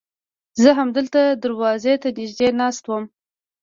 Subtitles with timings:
[0.61, 3.03] زه همدلته دروازې ته نږدې ناست وم.